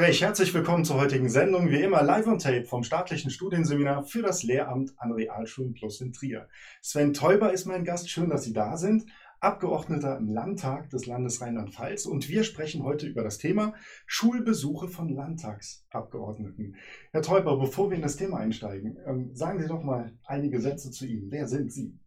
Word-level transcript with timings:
Gespräch. 0.00 0.22
Herzlich 0.22 0.54
willkommen 0.54 0.86
zur 0.86 0.96
heutigen 0.96 1.28
Sendung. 1.28 1.68
Wie 1.68 1.82
immer 1.82 2.02
live 2.02 2.26
on 2.26 2.38
tape 2.38 2.64
vom 2.64 2.84
staatlichen 2.84 3.30
Studienseminar 3.30 4.02
für 4.02 4.22
das 4.22 4.42
Lehramt 4.42 4.94
an 4.96 5.12
Realschulen 5.12 5.74
Plus 5.74 6.00
in 6.00 6.14
Trier. 6.14 6.48
Sven 6.80 7.12
Teuber 7.12 7.52
ist 7.52 7.66
mein 7.66 7.84
Gast. 7.84 8.08
Schön, 8.08 8.30
dass 8.30 8.44
Sie 8.44 8.54
da 8.54 8.78
sind. 8.78 9.04
Abgeordneter 9.40 10.16
im 10.16 10.26
Landtag 10.26 10.88
des 10.88 11.04
Landes 11.04 11.42
Rheinland-Pfalz. 11.42 12.06
Und 12.06 12.30
wir 12.30 12.44
sprechen 12.44 12.82
heute 12.82 13.08
über 13.08 13.22
das 13.22 13.36
Thema 13.36 13.74
Schulbesuche 14.06 14.88
von 14.88 15.10
Landtagsabgeordneten. 15.10 16.76
Herr 17.12 17.20
Teuber, 17.20 17.58
bevor 17.58 17.90
wir 17.90 17.96
in 17.96 18.02
das 18.02 18.16
Thema 18.16 18.38
einsteigen, 18.38 18.96
ähm, 19.06 19.34
sagen 19.34 19.60
Sie 19.60 19.68
doch 19.68 19.82
mal 19.82 20.16
einige 20.24 20.62
Sätze 20.62 20.90
zu 20.90 21.06
Ihnen. 21.06 21.30
Wer 21.30 21.46
sind 21.46 21.74
Sie? 21.74 21.98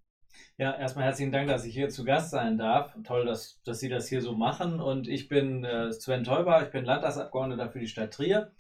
Ja, 0.58 0.76
erstmal 0.78 1.06
herzlichen 1.06 1.32
Dank, 1.32 1.48
dass 1.48 1.66
ich 1.66 1.74
hier 1.74 1.90
zu 1.90 2.04
Gast 2.04 2.32
sein 2.32 2.58
darf. 2.58 2.96
Toll, 3.04 3.26
dass, 3.26 3.62
dass 3.64 3.80
Sie 3.80 3.90
das 3.90 4.08
hier 4.08 4.22
so 4.22 4.34
machen. 4.34 4.80
Und 4.80 5.08
ich 5.08 5.28
bin 5.28 5.64
äh, 5.64 5.92
Sven 5.92 6.24
Teuber, 6.24 6.64
ich 6.64 6.70
bin 6.70 6.86
Landtagsabgeordneter 6.86 7.70
für 7.70 7.80
die 7.80 7.88
Stadt 7.88 8.14
Trier. 8.14 8.52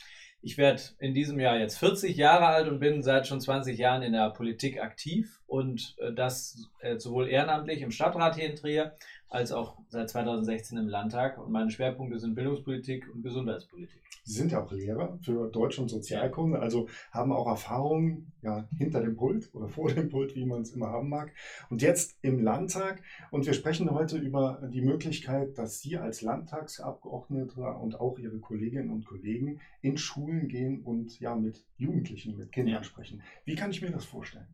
Ich 0.41 0.57
werde 0.57 0.81
in 0.99 1.13
diesem 1.13 1.39
Jahr 1.39 1.57
jetzt 1.57 1.77
40 1.77 2.17
Jahre 2.17 2.47
alt 2.47 2.67
und 2.67 2.79
bin 2.79 3.01
seit 3.01 3.27
schon 3.27 3.39
20 3.39 3.77
Jahren 3.77 4.01
in 4.03 4.11
der 4.11 4.29
Politik 4.31 4.81
aktiv 4.81 5.39
und 5.47 5.95
äh, 5.99 6.11
das 6.11 6.69
äh, 6.79 6.97
sowohl 6.97 7.29
ehrenamtlich 7.29 7.81
im 7.81 7.91
Stadtrat 7.91 8.35
hier 8.35 8.49
in 8.49 8.55
Trier 8.57 8.95
als 9.33 9.51
auch 9.51 9.77
seit 9.89 10.09
2016 10.09 10.77
im 10.77 10.87
Landtag. 10.87 11.39
Und 11.39 11.51
meine 11.51 11.71
Schwerpunkte 11.71 12.19
sind 12.19 12.35
Bildungspolitik 12.35 13.11
und 13.13 13.23
Gesundheitspolitik. 13.23 13.99
Sie 14.23 14.33
sind 14.33 14.51
ja 14.51 14.63
auch 14.63 14.71
Lehrer 14.71 15.17
für 15.21 15.49
Deutsch 15.49 15.79
und 15.79 15.89
Sozialkunde, 15.89 16.59
also 16.59 16.87
haben 17.11 17.33
auch 17.33 17.47
Erfahrungen 17.47 18.31
ja, 18.41 18.67
hinter 18.77 19.01
dem 19.01 19.15
Pult 19.15 19.53
oder 19.53 19.67
vor 19.69 19.91
dem 19.91 20.09
Pult, 20.09 20.35
wie 20.35 20.45
man 20.45 20.61
es 20.61 20.71
immer 20.71 20.89
haben 20.89 21.09
mag. 21.09 21.33
Und 21.69 21.81
jetzt 21.81 22.17
im 22.21 22.41
Landtag. 22.41 23.01
Und 23.31 23.45
wir 23.45 23.53
sprechen 23.53 23.89
heute 23.89 24.17
über 24.17 24.61
die 24.71 24.81
Möglichkeit, 24.81 25.57
dass 25.57 25.81
Sie 25.81 25.97
als 25.97 26.21
Landtagsabgeordneter 26.21 27.81
und 27.81 27.99
auch 27.99 28.19
Ihre 28.19 28.37
Kolleginnen 28.37 28.91
und 28.91 29.05
Kollegen 29.05 29.59
in 29.81 29.97
Schulen 29.97 30.47
gehen 30.47 30.83
und 30.83 31.19
ja 31.19 31.35
mit 31.35 31.65
Jugendlichen, 31.77 32.37
mit 32.37 32.51
Kindern 32.51 32.75
ja. 32.75 32.83
sprechen. 32.83 33.21
Wie 33.45 33.55
kann 33.55 33.71
ich 33.71 33.81
mir 33.81 33.91
das 33.91 34.05
vorstellen? 34.05 34.47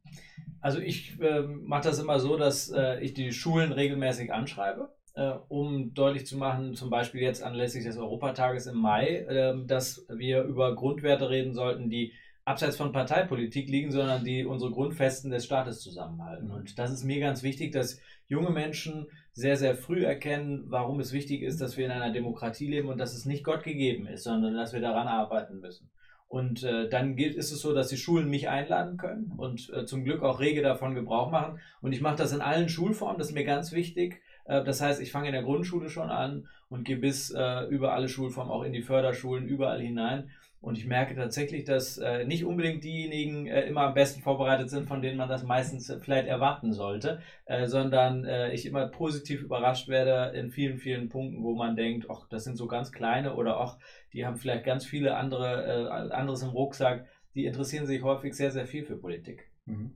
Also 0.62 0.80
ich 0.80 1.20
äh, 1.22 1.42
mache 1.42 1.84
das 1.84 2.00
immer 2.00 2.20
so, 2.20 2.38
dass 2.38 2.70
äh, 2.70 3.00
ich 3.02 3.14
die 3.14 3.32
Schulen 3.32 3.72
regelmäßig 3.72 4.34
anschreibe 4.34 4.69
äh, 5.16 5.34
um 5.48 5.94
deutlich 5.94 6.26
zu 6.26 6.38
machen, 6.38 6.76
zum 6.76 6.90
Beispiel 6.90 7.22
jetzt 7.22 7.44
anlässlich 7.44 7.84
des 7.84 7.98
Europatages 7.98 8.68
im 8.68 8.78
Mai, 8.78 9.26
äh, 9.28 9.54
dass 9.66 10.06
wir 10.10 10.44
über 10.44 10.76
Grundwerte 10.76 11.30
reden 11.30 11.54
sollten, 11.54 11.90
die 11.90 12.14
abseits 12.46 12.78
von 12.78 12.92
Parteipolitik 12.92 13.70
liegen, 13.70 13.92
sondern 13.92 14.24
die 14.24 14.44
unsere 14.44 14.72
Grundfesten 14.72 15.30
des 15.30 15.46
Staates 15.46 15.82
zusammenhalten. 15.82 16.50
Und 16.50 16.80
das 16.80 16.92
ist 16.92 17.04
mir 17.04 17.20
ganz 17.20 17.44
wichtig, 17.44 17.72
dass 17.72 18.00
junge 18.28 18.50
Menschen 18.50 19.08
sehr, 19.34 19.56
sehr 19.56 19.76
früh 19.76 20.04
erkennen, 20.04 20.64
warum 20.68 21.00
es 21.00 21.14
wichtig 21.14 21.44
ist, 21.44 21.62
dass 21.62 21.78
wir 21.78 21.86
in 21.86 21.92
einer 21.92 22.12
Demokratie 22.12 22.68
leben 22.68 22.90
und 22.90 22.98
dass 22.98 23.14
es 23.14 23.26
nicht 23.26 23.44
Gott 23.44 23.64
gegeben 23.64 24.08
ist, 24.08 24.24
sondern 24.24 24.56
dass 24.56 24.74
wir 24.74 24.82
daran 24.82 25.08
arbeiten 25.08 25.60
müssen. 25.60 25.92
Und 26.28 26.64
äh, 26.64 26.88
dann 26.90 27.16
gilt, 27.16 27.36
ist 27.36 27.52
es 27.52 27.60
so, 27.60 27.74
dass 27.74 27.88
die 27.88 27.98
Schulen 27.98 28.30
mich 28.30 28.50
einladen 28.50 28.98
können 28.98 29.34
und 29.36 29.72
äh, 29.74 29.86
zum 29.86 30.04
Glück 30.04 30.22
auch 30.22 30.40
rege 30.40 30.62
davon 30.62 30.94
Gebrauch 30.94 31.32
machen. 31.32 31.60
Und 31.82 31.92
ich 31.92 32.02
mache 32.02 32.18
das 32.18 32.34
in 32.34 32.42
allen 32.42 32.70
Schulformen, 32.70 33.18
das 33.18 33.30
ist 33.30 33.34
mir 33.34 33.46
ganz 33.46 33.72
wichtig. 33.72 34.22
Äh, 34.50 34.64
das 34.64 34.82
heißt, 34.82 35.02
ich 35.02 35.12
fange 35.12 35.28
in 35.28 35.34
der 35.34 35.44
Grundschule 35.44 35.90
schon 35.90 36.10
an 36.10 36.48
und 36.70 36.84
gehe 36.84 36.98
bis 36.98 37.32
äh, 37.32 37.66
über 37.70 37.94
alle 37.94 38.10
Schulformen, 38.10 38.52
auch 38.52 38.64
in 38.64 38.74
die 38.74 38.82
Förderschulen, 38.82 39.48
überall 39.48 39.80
hinein. 39.80 40.30
Und 40.62 40.78
ich 40.78 40.86
merke 40.86 41.16
tatsächlich, 41.16 41.64
dass 41.64 41.98
äh, 42.00 42.26
nicht 42.26 42.44
unbedingt 42.44 42.84
diejenigen 42.84 43.48
äh, 43.48 43.62
immer 43.62 43.84
am 43.84 43.94
besten 43.94 44.22
vorbereitet 44.22 44.70
sind, 44.70 44.88
von 44.90 45.02
denen 45.02 45.18
man 45.18 45.30
das 45.30 45.44
meistens 45.44 45.90
äh, 45.90 46.00
vielleicht 46.00 46.28
erwarten 46.28 46.74
sollte, 46.74 47.22
äh, 47.46 47.68
sondern 47.68 48.26
ich 48.52 48.66
immer 48.66 48.88
positiv 48.88 49.42
überrascht 49.42 49.88
werde 49.88 50.38
in 50.38 50.52
vielen, 50.52 50.78
vielen 50.78 51.08
Punkten, 51.10 51.44
wo 51.44 51.56
man 51.56 51.76
denkt, 51.76 52.08
ach, 52.10 52.28
das 52.30 52.44
sind 52.44 52.58
so 52.58 52.68
ganz 52.68 52.92
kleine 52.92 53.36
oder 53.36 53.60
auch, 53.60 53.78
die 54.14 54.26
haben 54.26 54.38
vielleicht 54.38 54.66
ganz 54.66 54.86
viele 54.86 55.16
andere, 55.16 56.12
anderes 56.12 56.44
im 56.44 56.50
Rucksack. 56.50 57.06
Die 57.36 57.46
interessieren 57.46 57.86
sich 57.86 58.02
häufig 58.04 58.34
sehr, 58.34 58.52
sehr 58.52 58.66
viel 58.66 58.84
für 58.84 58.98
Politik. 58.98 59.49
Mhm. 59.70 59.92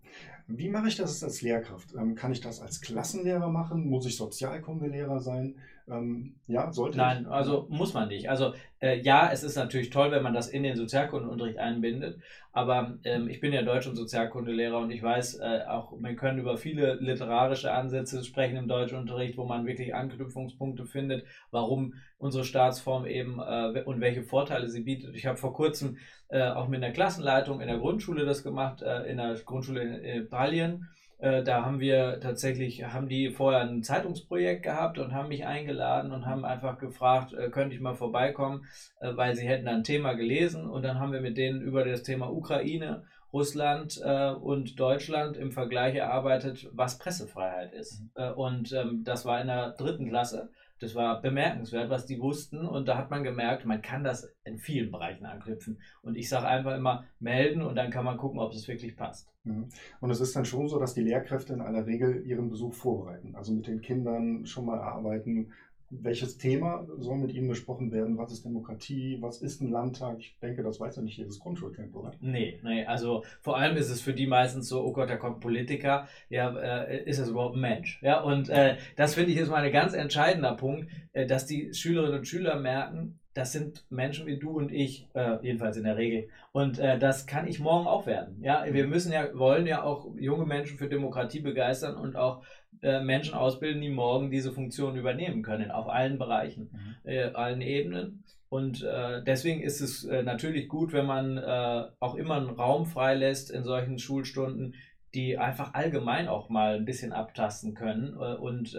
Wie 0.48 0.70
mache 0.70 0.88
ich 0.88 0.98
das 0.98 1.24
als 1.24 1.42
Lehrkraft? 1.42 1.94
Ähm, 1.96 2.16
kann 2.16 2.32
ich 2.32 2.42
das 2.42 2.60
als 2.62 2.82
Klassenlehrer 2.82 3.50
machen? 3.50 3.90
Muss 3.90 4.06
ich 4.06 4.18
Sozialkundelehrer 4.18 5.20
sein? 5.22 5.56
Ähm, 5.90 6.36
ja, 6.48 6.72
sollte 6.72 6.98
Nein, 6.98 7.24
ich? 7.24 7.28
also 7.28 7.68
muss 7.70 7.94
man 7.94 8.08
nicht. 8.08 8.30
Also 8.30 8.54
äh, 8.80 9.00
ja, 9.02 9.30
es 9.32 9.44
ist 9.44 9.56
natürlich 9.56 9.90
toll, 9.90 10.12
wenn 10.12 10.24
man 10.24 10.34
das 10.34 10.48
in 10.48 10.64
den 10.64 10.78
Sozialkundenunterricht 10.78 11.58
einbindet, 11.58 12.20
aber 12.54 12.98
ähm, 13.04 13.28
ich 13.28 13.42
bin 13.42 13.52
ja 13.52 13.64
Deutsch- 13.64 13.88
und 13.88 13.96
Sozialkundelehrer 13.96 14.78
und 14.78 14.92
ich 14.92 15.04
weiß 15.04 15.40
äh, 15.40 15.62
auch, 15.68 15.92
wir 16.00 16.16
können 16.16 16.40
über 16.40 16.58
viele 16.58 16.96
literarische 16.96 17.74
Ansätze 17.74 18.24
sprechen 18.24 18.56
im 18.56 18.68
Deutschunterricht, 18.68 19.38
wo 19.38 19.44
man 19.44 19.66
wirklich 19.66 19.94
Anknüpfungspunkte 19.94 20.86
findet, 20.86 21.26
warum 21.52 21.96
unsere 22.18 22.46
Staatsform 22.46 23.06
eben 23.06 23.40
äh, 23.40 23.84
und 23.84 24.00
welche 24.00 24.24
Vorteile 24.24 24.70
sie 24.70 24.84
bietet. 24.84 25.16
Ich 25.16 25.26
habe 25.26 25.38
vor 25.38 25.54
kurzem 25.54 25.98
äh, 26.30 26.50
auch 26.50 26.70
mit 26.70 26.82
einer 26.82 26.94
Klassenleitung 26.94 27.60
in 27.60 27.68
der 27.68 27.80
Grundschule 27.80 28.26
das 28.26 28.44
gemacht, 28.44 28.82
äh, 28.82 29.04
in 29.04 29.18
der 29.18 29.36
Grundschule 29.46 29.82
in, 29.82 30.24
Italien 30.24 30.88
da 31.24 31.64
haben 31.64 31.80
wir 31.80 32.20
tatsächlich, 32.20 32.84
haben 32.84 33.08
die 33.08 33.30
vorher 33.30 33.62
ein 33.62 33.82
Zeitungsprojekt 33.82 34.64
gehabt 34.64 34.98
und 34.98 35.14
haben 35.14 35.30
mich 35.30 35.46
eingeladen 35.46 36.12
und 36.12 36.26
haben 36.26 36.44
einfach 36.44 36.78
gefragt, 36.78 37.34
äh, 37.34 37.50
könnte 37.50 37.76
ich 37.76 37.82
mal 37.82 37.96
vorbeikommen, 37.96 38.66
äh, 39.00 39.16
weil 39.16 39.34
sie 39.36 39.48
hätten 39.48 39.70
ein 39.70 39.86
Thema 39.86 40.14
gelesen 40.14 40.70
und 40.70 40.84
dann 40.84 41.00
haben 41.00 41.14
wir 41.14 41.22
mit 41.22 41.38
denen 41.38 41.62
über 41.62 41.86
das 41.86 42.04
Thema 42.04 42.30
Ukraine, 42.30 43.04
Russland 43.32 44.00
und 44.44 44.80
Deutschland 44.80 45.38
im 45.38 45.52
Vergleich 45.52 45.96
erarbeitet, 45.96 46.70
was 46.72 47.00
Pressefreiheit 47.00 47.74
ist. 47.74 48.04
Mhm. 48.16 48.34
und 48.36 48.72
ähm, 48.74 49.02
das 49.04 49.26
war 49.26 49.42
in 49.42 49.48
der 49.48 49.72
dritten 49.72 50.08
Klasse 50.08 50.52
das 50.84 50.96
war 50.96 51.22
bemerkenswert, 51.22 51.90
was 51.90 52.06
die 52.06 52.20
wussten. 52.20 52.66
Und 52.66 52.88
da 52.88 52.98
hat 52.98 53.10
man 53.10 53.24
gemerkt, 53.24 53.66
man 53.66 53.82
kann 53.82 54.04
das 54.04 54.32
in 54.44 54.58
vielen 54.58 54.92
Bereichen 54.92 55.26
anknüpfen. 55.26 55.80
Und 56.02 56.18
ich 56.18 56.28
sage 56.28 56.48
einfach 56.48 56.76
immer 56.76 57.06
melden 57.20 57.62
und 57.62 57.76
dann 57.76 57.90
kann 57.90 58.04
man 58.04 58.18
gucken, 58.18 58.40
ob 58.40 58.52
es 58.52 58.68
wirklich 58.68 58.98
passt. 58.98 59.30
Mhm. 59.46 59.70
Und 60.02 60.12
es 60.12 60.20
ist 60.20 60.36
dann 60.36 60.46
schon 60.46 60.68
so, 60.68 60.80
dass 60.80 60.94
die 60.94 61.02
Lehrkräfte 61.02 61.54
in 61.54 61.62
aller 61.62 61.86
Regel 61.86 62.26
ihren 62.26 62.50
Besuch 62.50 62.74
vorbereiten. 62.74 63.34
Also 63.36 63.54
mit 63.54 63.66
den 63.66 63.82
Kindern 63.82 64.46
schon 64.46 64.66
mal 64.66 64.80
arbeiten, 64.80 65.54
welches 66.02 66.38
Thema 66.38 66.88
soll 66.98 67.18
mit 67.18 67.34
Ihnen 67.34 67.48
besprochen 67.48 67.92
werden? 67.92 68.18
Was 68.18 68.32
ist 68.32 68.46
Demokratie? 68.46 69.18
Was 69.22 69.42
ist 69.42 69.62
ein 69.62 69.72
Landtag? 69.72 70.18
Ich 70.20 70.38
denke, 70.42 70.64
das 70.64 70.80
weiß 70.80 70.96
ja 70.96 71.02
nicht 71.02 71.18
jedes 71.18 71.40
Grundschulkind, 71.40 71.96
oder? 71.96 72.12
Nee, 72.22 72.60
nee, 72.64 72.86
also 72.86 73.24
vor 73.42 73.58
allem 73.58 73.78
ist 73.78 73.90
es 73.90 74.02
für 74.02 74.14
die 74.14 74.28
meistens 74.28 74.68
so, 74.68 74.84
oh 74.84 74.94
Gott, 74.94 75.10
da 75.10 75.18
kommt 75.18 75.40
Politiker, 75.40 76.08
ja, 76.30 76.56
äh, 76.58 77.04
ist 77.04 77.20
das 77.20 77.30
überhaupt 77.30 77.56
ein 77.56 77.62
Mensch? 77.62 78.00
Ja, 78.02 78.22
und 78.22 78.50
äh, 78.50 78.78
das 78.96 79.16
finde 79.16 79.32
ich 79.32 79.38
ist 79.38 79.50
mal 79.50 79.64
ein 79.64 79.72
ganz 79.72 79.94
entscheidender 79.94 80.56
Punkt, 80.56 80.90
äh, 81.14 81.26
dass 81.26 81.46
die 81.46 81.74
Schülerinnen 81.74 82.20
und 82.20 82.28
Schüler 82.28 82.60
merken, 82.60 83.20
das 83.34 83.52
sind 83.52 83.84
Menschen 83.90 84.28
wie 84.28 84.38
du 84.38 84.52
und 84.52 84.72
ich, 84.72 85.08
äh, 85.14 85.38
jedenfalls 85.42 85.78
in 85.78 85.86
der 85.86 85.98
Regel. 85.98 86.30
Und 86.52 86.78
äh, 86.78 87.00
das 87.00 87.26
kann 87.26 87.48
ich 87.48 87.60
morgen 87.60 87.88
auch 87.88 88.06
werden. 88.06 88.38
Ja, 88.42 88.64
wir 88.70 88.86
müssen 88.86 89.12
ja, 89.12 89.28
wollen 89.36 89.66
ja 89.66 89.84
auch 89.84 90.08
junge 90.18 90.46
Menschen 90.46 90.78
für 90.78 90.88
Demokratie 90.88 91.40
begeistern 91.40 91.96
und 91.96 92.16
auch 92.16 92.44
äh, 92.84 93.02
Menschen 93.02 93.34
ausbilden, 93.34 93.82
die 93.82 93.90
morgen 93.90 94.30
diese 94.30 94.52
Funktion 94.52 94.96
übernehmen 94.96 95.42
können, 95.42 95.72
auf 95.72 95.88
allen 95.88 96.18
Bereichen, 96.18 96.70
mhm. 96.72 97.10
äh, 97.10 97.24
allen 97.34 97.62
Ebenen. 97.62 98.24
Und 98.50 98.84
äh, 98.84 99.24
deswegen 99.24 99.62
ist 99.62 99.82
es 99.82 100.04
äh, 100.04 100.22
natürlich 100.22 100.68
gut, 100.68 100.94
wenn 100.94 101.08
man 101.08 101.38
äh, 101.38 101.86
auch 102.00 102.14
immer 102.16 102.36
einen 102.36 102.52
Raum 102.52 102.86
freilässt 102.86 103.50
in 103.50 103.64
solchen 103.64 103.98
Schulstunden, 103.98 104.76
die 105.14 105.38
einfach 105.38 105.74
allgemein 105.74 106.28
auch 106.28 106.50
mal 106.50 106.76
ein 106.76 106.86
bisschen 106.86 107.14
abtasten 107.14 107.74
können 107.74 108.14
äh, 108.14 108.36
und 108.36 108.78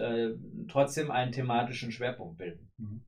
trotzdem 0.67 1.11
einen 1.11 1.31
thematischen 1.31 1.91
Schwerpunkt 1.91 2.37
bilden. 2.37 2.67
Mhm. 2.77 3.01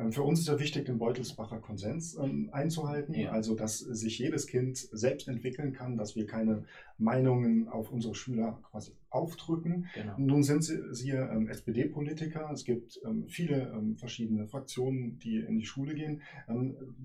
Ähm, 0.00 0.12
für 0.12 0.22
uns 0.22 0.40
ist 0.40 0.48
ja 0.48 0.58
wichtig, 0.58 0.86
den 0.86 0.98
Beutelsbacher 0.98 1.58
Konsens 1.58 2.16
ähm, 2.16 2.48
einzuhalten, 2.52 3.14
ja. 3.14 3.30
also 3.30 3.54
dass 3.54 3.78
sich 3.78 4.18
jedes 4.18 4.46
Kind 4.46 4.78
selbst 4.78 5.28
entwickeln 5.28 5.72
kann, 5.72 5.96
dass 5.96 6.16
wir 6.16 6.26
keine 6.26 6.64
Meinungen 6.98 7.68
auf 7.68 7.90
unsere 7.90 8.14
Schüler 8.14 8.60
quasi 8.70 8.92
aufdrücken. 9.10 9.86
Genau. 9.94 10.14
Nun 10.18 10.42
sind 10.42 10.64
Sie, 10.64 10.78
Sie 10.92 11.10
ähm, 11.10 11.48
SPD-Politiker, 11.48 12.50
es 12.52 12.64
gibt 12.64 13.00
viele 13.26 13.72
verschiedene 13.96 14.46
Fraktionen, 14.46 15.18
die 15.18 15.38
in 15.38 15.58
die 15.58 15.64
Schule 15.64 15.94
gehen. 15.94 16.22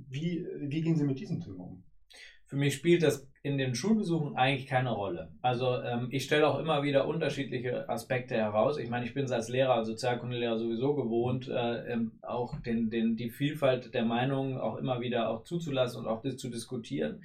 Wie, 0.10 0.46
wie 0.60 0.82
gehen 0.82 0.96
Sie 0.96 1.04
mit 1.04 1.20
diesem 1.20 1.42
Thema 1.42 1.64
um? 1.64 1.84
Für 2.48 2.58
mich 2.58 2.76
spielt 2.76 3.04
das 3.04 3.28
in 3.42 3.58
den 3.58 3.76
Schulbesuchen 3.76 4.36
eigentlich 4.36 4.66
keine 4.66 4.92
Rolle. 4.92 5.30
Also 5.42 5.80
ähm, 5.82 6.08
ich 6.10 6.24
stelle 6.24 6.48
auch 6.48 6.58
immer 6.58 6.82
wieder 6.82 7.08
unterschiedliche 7.08 7.88
Aspekte 7.88 8.36
heraus. 8.36 8.78
Ich 8.80 8.90
meine, 8.90 9.06
ich 9.06 9.14
bin 9.14 9.26
es 9.26 9.32
als 9.32 9.50
Lehrer, 9.50 9.76
als 9.76 9.88
Sozialkundelehrer 9.88 10.58
sowieso 10.58 10.96
gewohnt, 10.96 11.48
äh, 11.48 11.94
ähm, 11.94 12.14
auch 12.24 12.60
den, 12.62 12.90
den, 12.90 13.16
die 13.16 13.30
Vielfalt 13.30 13.94
der 13.94 14.04
Meinungen 14.04 14.58
auch 14.58 14.78
immer 14.78 15.00
wieder 15.00 15.30
auch 15.30 15.44
zuzulassen 15.44 16.00
und 16.00 16.08
auch 16.08 16.24
zu 16.24 16.50
diskutieren. 16.50 17.24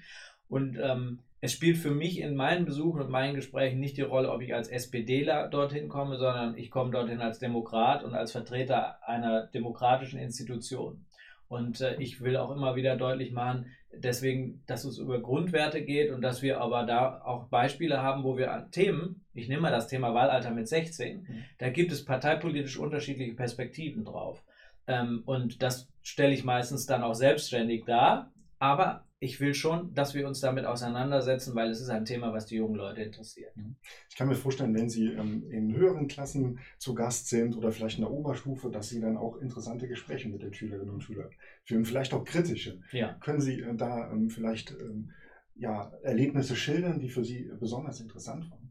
Und 0.48 0.78
ähm, 0.78 1.20
es 1.40 1.52
spielt 1.52 1.78
für 1.78 1.90
mich 1.90 2.20
in 2.20 2.36
meinen 2.36 2.66
Besuchen 2.66 3.00
und 3.00 3.10
meinen 3.10 3.34
Gesprächen 3.34 3.80
nicht 3.80 3.96
die 3.96 4.02
Rolle, 4.02 4.30
ob 4.30 4.42
ich 4.42 4.54
als 4.54 4.68
SPDler 4.68 5.48
dorthin 5.48 5.88
komme, 5.88 6.18
sondern 6.18 6.54
ich 6.58 6.70
komme 6.70 6.90
dorthin 6.90 7.22
als 7.22 7.38
Demokrat 7.38 8.04
und 8.04 8.14
als 8.14 8.32
Vertreter 8.32 8.98
einer 9.08 9.46
demokratischen 9.46 10.18
Institution. 10.18 11.06
Und 11.50 11.80
äh, 11.80 11.96
ich 11.96 12.20
will 12.20 12.36
auch 12.36 12.52
immer 12.52 12.76
wieder 12.76 12.94
deutlich 12.94 13.32
machen, 13.32 13.66
deswegen, 13.92 14.62
dass 14.68 14.84
es 14.84 14.98
über 14.98 15.20
Grundwerte 15.20 15.82
geht 15.82 16.12
und 16.12 16.22
dass 16.22 16.42
wir 16.42 16.60
aber 16.60 16.84
da 16.84 17.22
auch 17.24 17.48
Beispiele 17.48 18.00
haben, 18.00 18.22
wo 18.22 18.38
wir 18.38 18.52
an 18.52 18.70
Themen, 18.70 19.24
ich 19.34 19.48
nehme 19.48 19.62
mal 19.62 19.72
das 19.72 19.88
Thema 19.88 20.14
Wahlalter 20.14 20.52
mit 20.52 20.68
16, 20.68 21.22
mhm. 21.22 21.44
da 21.58 21.68
gibt 21.70 21.90
es 21.90 22.04
parteipolitisch 22.04 22.78
unterschiedliche 22.78 23.34
Perspektiven 23.34 24.04
drauf. 24.04 24.44
Ähm, 24.86 25.24
und 25.26 25.60
das 25.60 25.88
stelle 26.02 26.34
ich 26.34 26.44
meistens 26.44 26.86
dann 26.86 27.02
auch 27.02 27.14
selbstständig 27.14 27.84
dar. 27.84 28.30
Aber 28.60 29.04
ich 29.22 29.38
will 29.38 29.52
schon, 29.52 29.92
dass 29.94 30.14
wir 30.14 30.26
uns 30.26 30.40
damit 30.40 30.64
auseinandersetzen, 30.64 31.54
weil 31.54 31.70
es 31.70 31.80
ist 31.80 31.90
ein 31.90 32.06
Thema, 32.06 32.32
was 32.32 32.46
die 32.46 32.56
jungen 32.56 32.74
Leute 32.74 33.02
interessiert. 33.02 33.54
Mhm. 33.54 33.76
Ich 34.08 34.16
kann 34.16 34.28
mir 34.28 34.34
vorstellen, 34.34 34.74
wenn 34.74 34.88
Sie 34.88 35.08
ähm, 35.08 35.48
in 35.50 35.76
höheren 35.76 36.08
Klassen 36.08 36.58
zu 36.78 36.94
Gast 36.94 37.28
sind 37.28 37.54
oder 37.54 37.70
vielleicht 37.70 37.98
in 37.98 38.04
der 38.04 38.10
Oberstufe, 38.10 38.70
dass 38.70 38.88
Sie 38.88 39.00
dann 39.00 39.18
auch 39.18 39.36
interessante 39.36 39.86
Gespräche 39.86 40.30
mit 40.30 40.42
den 40.42 40.54
Schülerinnen 40.54 40.88
und 40.88 41.02
Schülern 41.02 41.30
führen, 41.64 41.84
vielleicht 41.84 42.14
auch 42.14 42.24
kritische. 42.24 42.80
Ja. 42.92 43.12
Können 43.20 43.42
Sie 43.42 43.60
äh, 43.60 43.74
da 43.76 44.10
ähm, 44.10 44.30
vielleicht 44.30 44.70
ähm, 44.70 45.10
ja, 45.54 45.92
Erlebnisse 46.02 46.56
schildern, 46.56 46.98
die 46.98 47.10
für 47.10 47.22
Sie 47.22 47.50
besonders 47.60 48.00
interessant 48.00 48.50
waren? 48.50 48.69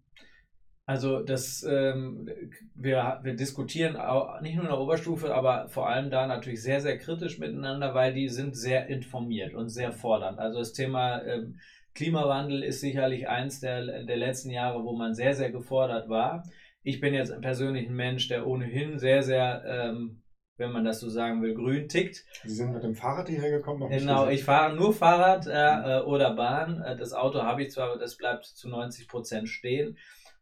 Also 0.89 1.19
das, 1.19 1.63
ähm, 1.69 2.27
wir, 2.73 3.19
wir 3.21 3.35
diskutieren 3.35 3.95
auch 3.95 4.41
nicht 4.41 4.55
nur 4.55 4.63
in 4.63 4.71
der 4.71 4.79
Oberstufe, 4.79 5.35
aber 5.35 5.69
vor 5.69 5.87
allem 5.87 6.09
da 6.09 6.25
natürlich 6.25 6.63
sehr, 6.63 6.81
sehr 6.81 6.97
kritisch 6.97 7.37
miteinander, 7.37 7.93
weil 7.93 8.11
die 8.11 8.27
sind 8.27 8.57
sehr 8.57 8.87
informiert 8.87 9.53
und 9.53 9.69
sehr 9.69 9.91
fordernd. 9.91 10.39
Also 10.39 10.57
das 10.57 10.73
Thema 10.73 11.21
ähm, 11.21 11.59
Klimawandel 11.93 12.63
ist 12.63 12.81
sicherlich 12.81 13.29
eins 13.29 13.59
der, 13.59 14.03
der 14.03 14.17
letzten 14.17 14.49
Jahre, 14.49 14.83
wo 14.83 14.93
man 14.93 15.13
sehr, 15.13 15.35
sehr 15.35 15.51
gefordert 15.51 16.09
war. 16.09 16.43
Ich 16.81 16.99
bin 16.99 17.13
jetzt 17.13 17.39
persönlich 17.39 17.87
ein 17.87 17.95
Mensch, 17.95 18.27
der 18.27 18.47
ohnehin 18.47 18.97
sehr, 18.97 19.21
sehr, 19.21 19.63
ähm, 19.67 20.23
wenn 20.57 20.71
man 20.71 20.85
das 20.85 21.01
so 21.01 21.07
sagen 21.07 21.43
will, 21.43 21.53
grün 21.53 21.87
tickt. 21.87 22.25
Sie 22.43 22.55
sind 22.55 22.73
mit 22.73 22.81
dem 22.81 22.95
Fahrrad 22.95 23.29
hierher 23.29 23.51
gekommen? 23.51 23.81
Noch 23.81 23.89
genau, 23.89 24.27
ich 24.27 24.43
fahre 24.43 24.75
nur 24.75 24.91
Fahrrad 24.91 25.45
äh, 25.45 26.03
oder 26.03 26.33
Bahn. 26.33 26.81
Äh, 26.81 26.95
das 26.95 27.13
Auto 27.13 27.43
habe 27.43 27.61
ich 27.61 27.69
zwar, 27.69 27.91
aber 27.91 27.99
das 27.99 28.17
bleibt 28.17 28.45
zu 28.45 28.67
90 28.69 29.07
Prozent 29.07 29.49
stehen. 29.49 29.95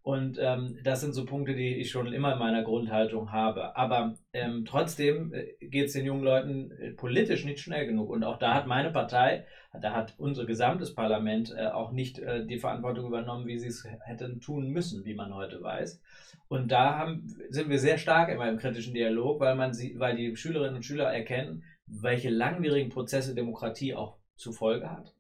Und 0.08 0.38
ähm, 0.40 0.80
das 0.86 1.02
sind 1.02 1.12
so 1.12 1.26
Punkte, 1.26 1.54
die 1.54 1.76
ich 1.76 1.92
schon 1.92 2.14
immer 2.14 2.32
in 2.32 2.40
meiner 2.40 2.64
Grundhaltung 2.64 3.34
habe. 3.34 3.76
Aber 3.76 4.16
ähm, 4.32 4.64
trotzdem 4.66 5.34
äh, 5.34 5.48
geht 5.60 5.88
es 5.88 5.94
den 5.94 6.06
jungen 6.06 6.24
Leuten 6.24 6.72
äh, 6.72 6.92
politisch 6.92 7.44
nicht 7.44 7.60
schnell 7.60 7.86
genug. 7.86 8.10
Und 8.10 8.24
auch 8.24 8.40
da 8.40 8.54
hat 8.54 8.68
meine 8.68 8.90
Partei, 8.90 9.46
da 9.82 9.92
hat 9.92 10.14
unser 10.18 10.46
gesamtes 10.46 10.96
Parlament 10.96 11.54
äh, 11.58 11.66
auch 11.66 11.92
nicht 11.92 12.20
äh, 12.20 12.46
die 12.46 12.58
Verantwortung 12.58 13.06
übernommen, 13.08 13.48
wie 13.48 13.60
sie 13.60 13.68
es 13.68 13.86
hätten 14.06 14.40
tun 14.40 14.70
müssen, 14.70 15.04
wie 15.04 15.14
man 15.14 15.36
heute 15.36 15.62
weiß. 15.62 16.02
Und 16.48 16.72
da 16.72 16.98
haben, 16.98 17.28
sind 17.50 17.70
wir 17.70 17.78
sehr 17.78 17.98
stark 17.98 18.30
immer 18.30 18.48
im 18.48 18.60
kritischen 18.60 18.94
Dialog, 18.94 19.42
weil, 19.42 19.56
man 19.56 19.74
sie, 19.74 20.00
weil 20.00 20.16
die 20.16 20.38
Schülerinnen 20.38 20.78
und 20.78 20.86
Schüler 20.86 21.12
erkennen, 21.14 21.66
welche 21.86 22.30
langwierigen 22.30 22.92
Prozesse 22.92 23.36
Demokratie 23.36 23.94
auch 23.94 24.20
zur 24.38 24.54
Folge 24.54 24.90
hat 24.90 25.17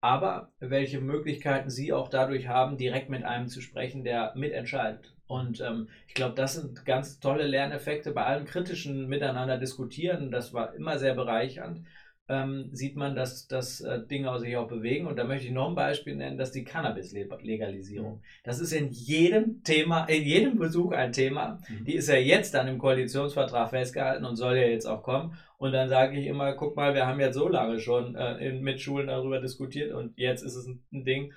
aber 0.00 0.50
welche 0.60 1.00
Möglichkeiten 1.00 1.70
sie 1.70 1.92
auch 1.92 2.08
dadurch 2.08 2.48
haben, 2.48 2.76
direkt 2.76 3.10
mit 3.10 3.24
einem 3.24 3.48
zu 3.48 3.60
sprechen, 3.60 4.04
der 4.04 4.32
mitentscheidet. 4.34 5.14
Und 5.26 5.60
ähm, 5.60 5.88
ich 6.08 6.14
glaube, 6.14 6.34
das 6.34 6.54
sind 6.54 6.84
ganz 6.84 7.20
tolle 7.20 7.46
Lerneffekte 7.46 8.10
bei 8.12 8.24
allem 8.24 8.46
kritischen 8.46 9.06
Miteinander 9.08 9.58
diskutieren. 9.58 10.30
Das 10.30 10.52
war 10.52 10.74
immer 10.74 10.98
sehr 10.98 11.14
bereichernd 11.14 11.82
ähm, 12.30 12.68
sieht 12.72 12.96
man, 12.96 13.16
dass, 13.16 13.48
dass 13.48 13.80
äh, 13.80 14.06
Dinge 14.06 14.38
sich 14.38 14.56
auch 14.56 14.68
bewegen. 14.68 15.06
Und 15.06 15.18
da 15.18 15.24
möchte 15.24 15.48
ich 15.48 15.52
noch 15.52 15.68
ein 15.68 15.74
Beispiel 15.74 16.14
nennen, 16.14 16.38
dass 16.38 16.52
die 16.52 16.62
Cannabis-Legalisierung. 16.62 18.14
Mhm. 18.14 18.22
Das 18.44 18.60
ist 18.60 18.72
in 18.72 18.90
jedem 18.90 19.64
Thema, 19.64 20.04
in 20.04 20.22
jedem 20.22 20.58
Besuch 20.58 20.92
ein 20.92 21.12
Thema. 21.12 21.58
Mhm. 21.68 21.84
Die 21.84 21.96
ist 21.96 22.08
ja 22.08 22.14
jetzt 22.14 22.54
dann 22.54 22.68
im 22.68 22.78
Koalitionsvertrag 22.78 23.70
festgehalten 23.70 24.24
und 24.24 24.36
soll 24.36 24.56
ja 24.56 24.68
jetzt 24.68 24.86
auch 24.86 25.02
kommen. 25.02 25.36
Und 25.58 25.72
dann 25.72 25.88
sage 25.88 26.18
ich 26.18 26.26
immer, 26.26 26.54
guck 26.54 26.76
mal, 26.76 26.94
wir 26.94 27.06
haben 27.06 27.18
jetzt 27.18 27.34
so 27.34 27.48
lange 27.48 27.80
schon 27.80 28.14
äh, 28.14 28.36
in, 28.38 28.62
mit 28.62 28.80
Schulen 28.80 29.08
darüber 29.08 29.40
diskutiert 29.40 29.92
und 29.92 30.16
jetzt 30.16 30.42
ist 30.42 30.54
es 30.54 30.66
ein, 30.66 30.82
ein 30.92 31.04
Ding, 31.04 31.32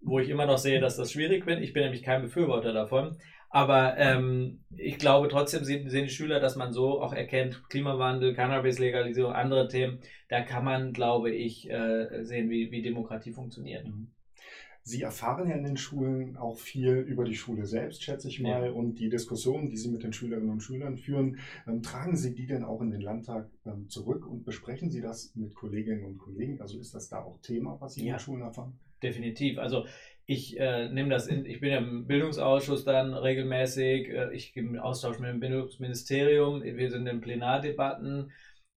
wo 0.00 0.18
ich 0.18 0.28
immer 0.28 0.46
noch 0.46 0.58
sehe, 0.58 0.80
dass 0.80 0.96
das 0.96 1.12
schwierig 1.12 1.46
wird. 1.46 1.60
Ich 1.60 1.72
bin 1.72 1.84
nämlich 1.84 2.02
kein 2.02 2.22
Befürworter 2.22 2.72
davon. 2.72 3.16
Aber 3.52 3.98
ähm, 3.98 4.64
ich 4.78 4.98
glaube 4.98 5.28
trotzdem 5.28 5.62
sehen, 5.62 5.90
sehen, 5.90 6.04
die 6.04 6.10
Schüler, 6.10 6.40
dass 6.40 6.56
man 6.56 6.72
so 6.72 7.02
auch 7.02 7.12
erkennt, 7.12 7.68
Klimawandel, 7.68 8.34
Cannabis-Legalisierung, 8.34 9.34
andere 9.34 9.68
Themen, 9.68 10.00
da 10.30 10.40
kann 10.40 10.64
man, 10.64 10.94
glaube 10.94 11.30
ich, 11.30 11.70
äh, 11.70 12.24
sehen, 12.24 12.48
wie, 12.48 12.70
wie 12.70 12.80
Demokratie 12.80 13.32
funktioniert. 13.32 13.86
Mhm. 13.86 14.10
Sie 14.84 15.02
erfahren 15.02 15.48
ja 15.48 15.54
in 15.54 15.64
den 15.64 15.76
Schulen 15.76 16.36
auch 16.38 16.58
viel 16.58 16.94
über 16.94 17.24
die 17.24 17.36
Schule 17.36 17.66
selbst, 17.66 18.02
schätze 18.02 18.26
ich 18.28 18.40
mal, 18.40 18.66
ja. 18.66 18.72
und 18.72 18.98
die 18.98 19.10
Diskussionen, 19.10 19.68
die 19.68 19.76
Sie 19.76 19.90
mit 19.90 20.02
den 20.02 20.14
Schülerinnen 20.14 20.50
und 20.50 20.62
Schülern 20.62 20.96
führen, 20.96 21.38
ähm, 21.68 21.82
tragen 21.82 22.16
Sie 22.16 22.34
die 22.34 22.46
denn 22.46 22.64
auch 22.64 22.80
in 22.80 22.90
den 22.90 23.02
Landtag 23.02 23.50
ähm, 23.66 23.88
zurück 23.90 24.26
und 24.26 24.44
besprechen 24.44 24.90
Sie 24.90 25.02
das 25.02 25.36
mit 25.36 25.54
Kolleginnen 25.54 26.04
und 26.04 26.16
Kollegen? 26.16 26.58
Also 26.60 26.80
ist 26.80 26.94
das 26.94 27.08
da 27.10 27.22
auch 27.22 27.38
Thema, 27.42 27.76
was 27.80 27.94
Sie 27.94 28.00
ja. 28.00 28.06
in 28.06 28.12
den 28.14 28.20
Schulen 28.20 28.42
erfahren? 28.42 28.78
Definitiv. 29.02 29.58
Also 29.58 29.84
ich 30.26 30.58
äh, 30.58 30.88
nehme 30.88 31.10
das 31.10 31.26
in, 31.26 31.44
ich 31.46 31.60
bin 31.60 31.70
ja 31.70 31.78
im 31.78 32.06
Bildungsausschuss 32.06 32.84
dann 32.84 33.14
regelmäßig, 33.14 34.08
äh, 34.08 34.34
ich 34.34 34.52
gehe 34.52 34.62
im 34.62 34.78
Austausch 34.78 35.18
mit 35.18 35.30
dem 35.30 35.40
Bildungsministerium, 35.40 36.62
wir 36.62 36.90
sind 36.90 37.06
in 37.06 37.20
Plenardebatten, 37.20 38.32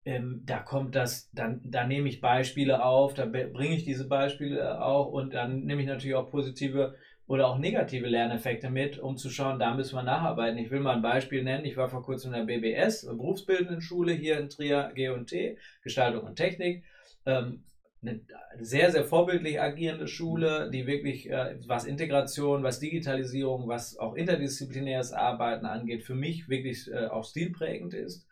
ähm, 0.06 0.43
da 0.44 0.58
kommt 0.58 0.94
das, 0.94 1.31
dann, 1.32 1.61
da 1.64 1.87
nehme 1.87 2.08
ich 2.08 2.20
Beispiele 2.20 2.85
auf, 2.85 3.14
da 3.14 3.26
bringe 3.26 3.76
ich 3.76 3.85
diese 3.85 4.08
Beispiele 4.08 4.82
auch 4.82 5.08
und 5.08 5.35
dann 5.35 5.64
nehme 5.64 5.82
ich 5.82 5.88
natürlich 5.88 6.17
auch 6.17 6.31
positive 6.31 6.94
oder 7.26 7.49
auch 7.49 7.58
negative 7.58 8.06
Lerneffekte 8.06 8.69
mit, 8.69 8.99
um 8.99 9.17
zu 9.17 9.31
schauen, 9.31 9.58
da 9.58 9.75
müssen 9.75 9.96
wir 9.96 10.02
nacharbeiten. 10.02 10.58
Ich 10.58 10.70
will 10.70 10.81
mal 10.81 10.96
ein 10.96 11.02
Beispiel 11.02 11.43
nennen. 11.43 11.64
Ich 11.64 11.76
war 11.76 11.88
vor 11.88 12.02
kurzem 12.02 12.35
in 12.35 12.46
der 12.46 12.58
BBS, 12.58 13.06
Berufsbildenden 13.06 13.81
Schule 13.81 14.12
hier 14.12 14.38
in 14.38 14.50
Trier, 14.50 14.93
G&T, 14.94 15.56
Gestaltung 15.82 16.25
und 16.25 16.37
Technik. 16.37 16.85
Ähm, 17.25 17.64
eine 18.06 18.20
sehr, 18.60 18.90
sehr 18.90 19.04
vorbildlich 19.04 19.60
agierende 19.60 20.08
Schule, 20.08 20.70
die 20.70 20.86
wirklich, 20.86 21.30
äh, 21.30 21.56
was 21.66 21.84
Integration, 21.84 22.62
was 22.62 22.80
Digitalisierung, 22.80 23.68
was 23.68 23.96
auch 23.98 24.14
interdisziplinäres 24.14 25.12
Arbeiten 25.12 25.66
angeht, 25.66 26.04
für 26.04 26.14
mich 26.14 26.48
wirklich 26.48 26.90
äh, 26.90 27.06
auch 27.06 27.24
stilprägend 27.24 27.94
ist. 27.94 28.26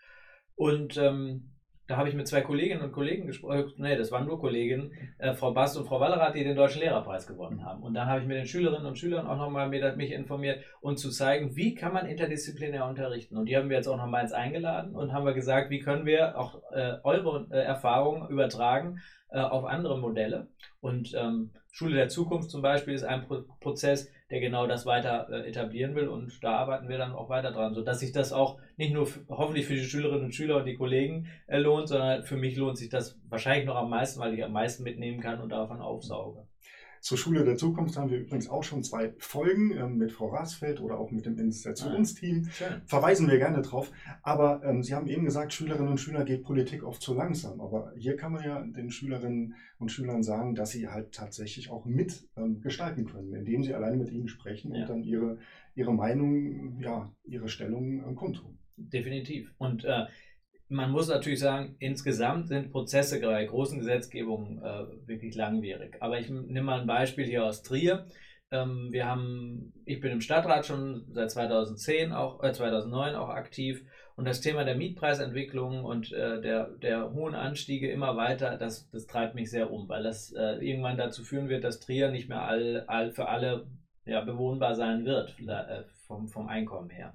Und 0.54 0.96
ähm, 0.96 1.51
da 1.92 1.98
habe 1.98 2.08
ich 2.08 2.14
mit 2.14 2.26
zwei 2.26 2.40
Kolleginnen 2.40 2.80
und 2.80 2.92
Kollegen 2.92 3.26
gesprochen, 3.26 3.58
äh, 3.58 3.64
nee, 3.76 3.96
das 3.96 4.10
waren 4.10 4.26
nur 4.26 4.40
Kolleginnen, 4.40 4.92
äh, 5.18 5.34
Frau 5.34 5.52
Bast 5.52 5.76
und 5.76 5.86
Frau 5.86 6.00
Wallerath, 6.00 6.34
die 6.34 6.42
den 6.42 6.56
Deutschen 6.56 6.80
Lehrerpreis 6.80 7.26
gewonnen 7.26 7.66
haben. 7.66 7.82
Und 7.82 7.92
dann 7.92 8.08
habe 8.08 8.22
ich 8.22 8.26
mit 8.26 8.38
den 8.38 8.46
Schülerinnen 8.46 8.86
und 8.86 8.98
Schülern 8.98 9.26
auch 9.26 9.36
nochmal 9.36 9.68
mich 9.68 10.10
informiert 10.10 10.64
und 10.80 10.96
zu 10.96 11.10
zeigen, 11.10 11.54
wie 11.54 11.74
kann 11.74 11.92
man 11.92 12.06
interdisziplinär 12.06 12.86
unterrichten. 12.86 13.36
Und 13.36 13.44
die 13.44 13.58
haben 13.58 13.68
wir 13.68 13.76
jetzt 13.76 13.88
auch 13.88 13.98
nochmal 13.98 14.22
ins 14.22 14.32
eingeladen 14.32 14.96
und 14.96 15.12
haben 15.12 15.26
wir 15.26 15.34
gesagt, 15.34 15.68
wie 15.68 15.80
können 15.80 16.06
wir 16.06 16.38
auch 16.38 16.62
äh, 16.72 16.94
eure 17.04 17.46
äh, 17.50 17.58
Erfahrungen 17.58 18.26
übertragen 18.30 19.02
äh, 19.28 19.40
auf 19.40 19.66
andere 19.66 19.98
Modelle. 19.98 20.48
Und 20.80 21.12
ähm, 21.14 21.50
Schule 21.72 21.96
der 21.96 22.08
Zukunft 22.08 22.50
zum 22.50 22.62
Beispiel 22.62 22.94
ist 22.94 23.04
ein 23.04 23.26
Pro 23.26 23.42
Prozess, 23.60 24.10
der 24.32 24.40
genau 24.40 24.66
das 24.66 24.86
weiter 24.86 25.28
äh, 25.30 25.46
etablieren 25.46 25.94
will. 25.94 26.08
Und 26.08 26.42
da 26.42 26.56
arbeiten 26.56 26.88
wir 26.88 26.96
dann 26.96 27.12
auch 27.12 27.28
weiter 27.28 27.52
dran, 27.52 27.74
sodass 27.74 28.00
sich 28.00 28.12
das 28.12 28.32
auch 28.32 28.58
nicht 28.78 28.94
nur 28.94 29.06
hoffentlich 29.28 29.66
für 29.66 29.74
die 29.74 29.84
Schülerinnen 29.84 30.24
und 30.24 30.34
Schüler 30.34 30.56
und 30.56 30.64
die 30.64 30.74
Kollegen 30.74 31.28
äh, 31.46 31.58
lohnt, 31.58 31.88
sondern 31.88 32.24
für 32.24 32.38
mich 32.38 32.56
lohnt 32.56 32.78
sich 32.78 32.88
das 32.88 33.20
wahrscheinlich 33.28 33.66
noch 33.66 33.76
am 33.76 33.90
meisten, 33.90 34.18
weil 34.20 34.32
ich 34.32 34.42
am 34.42 34.52
meisten 34.52 34.84
mitnehmen 34.84 35.20
kann 35.20 35.40
und 35.42 35.50
davon 35.50 35.82
aufsauge. 35.82 36.46
Zur 37.02 37.18
Schule 37.18 37.44
der 37.44 37.56
Zukunft 37.56 37.96
haben 37.96 38.10
wir 38.10 38.20
übrigens 38.20 38.48
auch 38.48 38.62
schon 38.62 38.84
zwei 38.84 39.12
Folgen 39.18 39.76
ähm, 39.76 39.96
mit 39.96 40.12
Frau 40.12 40.28
Rasfeld 40.28 40.80
oder 40.80 41.00
auch 41.00 41.10
mit 41.10 41.26
dem 41.26 41.36
Investitionsteam. 41.36 42.48
Ah, 42.60 42.80
Verweisen 42.86 43.28
wir 43.28 43.38
gerne 43.38 43.60
drauf. 43.60 43.90
Aber 44.22 44.62
ähm, 44.64 44.84
Sie 44.84 44.94
haben 44.94 45.08
eben 45.08 45.24
gesagt, 45.24 45.52
Schülerinnen 45.52 45.88
und 45.88 45.98
Schüler 45.98 46.24
geht 46.24 46.44
Politik 46.44 46.84
oft 46.84 47.02
zu 47.02 47.12
langsam. 47.12 47.60
Aber 47.60 47.92
hier 47.96 48.14
kann 48.14 48.30
man 48.30 48.44
ja 48.44 48.62
den 48.62 48.92
Schülerinnen 48.92 49.56
und 49.78 49.90
Schülern 49.90 50.22
sagen, 50.22 50.54
dass 50.54 50.70
sie 50.70 50.86
halt 50.86 51.10
tatsächlich 51.10 51.70
auch 51.70 51.86
mit 51.86 52.28
ähm, 52.36 52.60
gestalten 52.60 53.04
können, 53.04 53.34
indem 53.34 53.64
sie 53.64 53.74
alleine 53.74 53.96
mit 53.96 54.12
ihnen 54.12 54.28
sprechen 54.28 54.72
ja. 54.72 54.82
und 54.82 54.88
dann 54.88 55.02
ihre, 55.02 55.38
ihre 55.74 55.92
Meinung, 55.92 56.78
ja, 56.80 57.12
ihre 57.24 57.48
Stellung 57.48 58.08
äh, 58.08 58.14
kundtun. 58.14 58.58
Definitiv. 58.76 59.52
Und 59.58 59.84
äh, 59.84 60.06
man 60.72 60.90
muss 60.90 61.08
natürlich 61.08 61.40
sagen, 61.40 61.76
insgesamt 61.78 62.48
sind 62.48 62.72
Prozesse 62.72 63.20
bei 63.20 63.44
großen 63.44 63.78
Gesetzgebungen 63.78 64.62
äh, 64.62 65.06
wirklich 65.06 65.34
langwierig. 65.34 65.96
Aber 66.00 66.18
ich 66.18 66.30
nehme 66.30 66.62
mal 66.62 66.80
ein 66.80 66.86
Beispiel 66.86 67.26
hier 67.26 67.44
aus 67.44 67.62
Trier. 67.62 68.06
Ähm, 68.50 68.88
wir 68.90 69.06
haben, 69.06 69.72
ich 69.84 70.00
bin 70.00 70.12
im 70.12 70.20
Stadtrat 70.20 70.66
schon 70.66 71.04
seit 71.12 71.30
2010 71.30 72.12
auch, 72.12 72.42
äh, 72.42 72.52
2009 72.52 73.14
auch 73.14 73.28
aktiv 73.28 73.84
und 74.16 74.26
das 74.26 74.40
Thema 74.40 74.64
der 74.64 74.76
Mietpreisentwicklung 74.76 75.84
und 75.84 76.12
äh, 76.12 76.40
der, 76.40 76.68
der 76.82 77.12
hohen 77.12 77.34
Anstiege 77.34 77.90
immer 77.90 78.16
weiter, 78.16 78.56
das, 78.56 78.90
das 78.90 79.06
treibt 79.06 79.34
mich 79.34 79.50
sehr 79.50 79.70
um, 79.70 79.88
weil 79.88 80.02
das 80.02 80.32
äh, 80.32 80.56
irgendwann 80.64 80.96
dazu 80.96 81.22
führen 81.22 81.48
wird, 81.48 81.64
dass 81.64 81.80
Trier 81.80 82.10
nicht 82.10 82.28
mehr 82.28 82.42
all, 82.42 82.84
all 82.86 83.10
für 83.12 83.28
alle 83.28 83.66
ja, 84.04 84.20
bewohnbar 84.22 84.74
sein 84.74 85.04
wird 85.04 85.36
äh, 85.46 85.84
vom, 86.06 86.28
vom 86.28 86.48
Einkommen 86.48 86.90
her. 86.90 87.14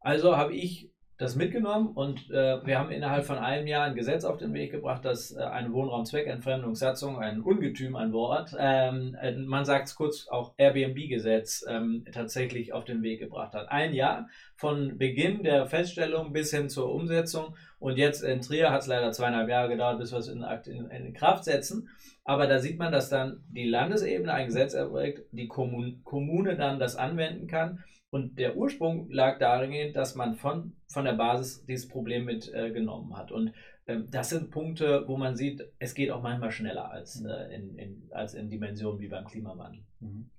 Also 0.00 0.36
habe 0.36 0.54
ich 0.54 0.90
das 1.18 1.34
mitgenommen 1.34 1.88
und 1.88 2.30
äh, 2.30 2.64
wir 2.64 2.78
haben 2.78 2.92
innerhalb 2.92 3.24
von 3.24 3.38
einem 3.38 3.66
Jahr 3.66 3.84
ein 3.84 3.96
Gesetz 3.96 4.24
auf 4.24 4.36
den 4.36 4.54
Weg 4.54 4.70
gebracht, 4.70 5.04
das 5.04 5.32
äh, 5.36 5.40
eine 5.40 5.72
Wohnraumzweckentfremdungssatzung, 5.72 7.18
ein 7.18 7.40
Ungetüm 7.40 7.96
an 7.96 8.12
Wort, 8.12 8.54
ähm, 8.56 9.16
äh, 9.20 9.32
man 9.32 9.64
sagt 9.64 9.88
es 9.88 9.96
kurz 9.96 10.28
auch 10.28 10.54
Airbnb-Gesetz, 10.58 11.64
ähm, 11.68 12.04
tatsächlich 12.12 12.72
auf 12.72 12.84
den 12.84 13.02
Weg 13.02 13.18
gebracht 13.18 13.54
hat. 13.54 13.68
Ein 13.68 13.94
Jahr 13.94 14.28
von 14.54 14.96
Beginn 14.96 15.42
der 15.42 15.66
Feststellung 15.66 16.32
bis 16.32 16.52
hin 16.52 16.68
zur 16.68 16.92
Umsetzung 16.92 17.56
Und 17.80 17.96
jetzt 17.96 18.22
in 18.22 18.40
Trier 18.40 18.70
hat 18.70 18.82
es 18.82 18.86
leider 18.86 19.10
zweieinhalb 19.10 19.48
Jahre 19.48 19.68
gedauert, 19.68 19.98
bis 19.98 20.12
wir 20.12 20.18
es 20.18 20.28
in, 20.28 20.42
in, 20.66 20.90
in, 20.90 21.14
Kraft 21.14 21.44
setzen. 21.44 21.88
Aber 22.24 22.46
da 22.46 22.58
sieht 22.58 22.78
man, 22.78 22.92
dass 22.92 23.08
dann 23.08 23.44
die 23.50 23.68
Landesebene 23.68 24.32
ein 24.32 24.46
Gesetz 24.46 24.74
erwirkt, 24.74 25.22
die 25.32 25.48
Kommun 25.48 26.00
Kommune 26.04 26.56
dann 26.56 26.78
das 26.78 26.96
anwenden 26.96 27.46
kann. 27.46 27.82
Und 28.10 28.38
der 28.38 28.56
Ursprung 28.56 29.10
lag 29.10 29.38
darin, 29.38 29.92
dass 29.92 30.14
man 30.14 30.36
von, 30.36 30.72
von 30.86 31.04
der 31.04 31.12
Basis 31.12 31.64
dieses 31.66 31.88
Problem 31.88 32.24
mitgenommen 32.24 33.12
äh, 33.12 33.14
hat. 33.16 33.32
Und 33.32 33.52
ähm, 33.86 34.06
das 34.10 34.30
sind 34.30 34.50
Punkte, 34.50 35.04
wo 35.06 35.16
man 35.16 35.36
sieht, 35.36 35.62
es 35.78 35.94
geht 35.94 36.10
auch 36.10 36.22
manchmal 36.22 36.50
schneller 36.50 36.90
als, 36.90 37.20
mhm. 37.20 37.28
äh, 37.28 37.54
in, 37.54 37.78
in, 37.78 38.02
als 38.10 38.34
in 38.34 38.48
Dimensionen 38.48 39.00
wie 39.00 39.08
beim 39.08 39.26
Klimawandel. 39.26 39.82
Mhm. 40.00 40.30